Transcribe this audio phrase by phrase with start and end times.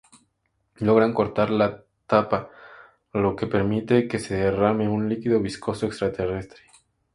[0.77, 2.49] Logran cortar la tapa,
[3.13, 6.63] lo que permite que se derrame un líquido viscoso extraterrestre.